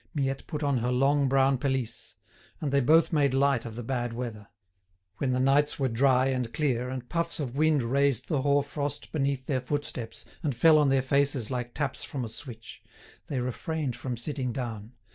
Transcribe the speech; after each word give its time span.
Miette 0.15 0.47
put 0.47 0.63
on 0.63 0.79
her 0.79 0.91
long 0.91 1.29
brown 1.29 1.59
pelisse, 1.59 2.15
and 2.59 2.71
they 2.71 2.79
both 2.79 3.13
made 3.13 3.35
light 3.35 3.65
of 3.65 3.75
the 3.75 3.83
bad 3.83 4.13
weather. 4.13 4.47
When 5.17 5.31
the 5.31 5.39
nights 5.39 5.77
were 5.77 5.89
dry 5.89 6.25
and 6.29 6.51
clear, 6.51 6.89
and 6.89 7.07
puffs 7.07 7.39
of 7.39 7.55
wind 7.55 7.83
raised 7.83 8.27
the 8.27 8.41
hoar 8.41 8.63
frost 8.63 9.11
beneath 9.11 9.45
their 9.45 9.61
footsteps 9.61 10.25
and 10.41 10.55
fell 10.55 10.79
on 10.79 10.89
their 10.89 11.03
faces 11.03 11.51
like 11.51 11.75
taps 11.75 12.03
from 12.03 12.25
a 12.25 12.29
switch, 12.29 12.81
they 13.27 13.39
refrained 13.41 13.95
from 13.95 14.17
sitting 14.17 14.51
down. 14.51 14.93